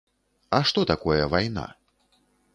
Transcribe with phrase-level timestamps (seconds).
[0.57, 1.67] А што такое вайна?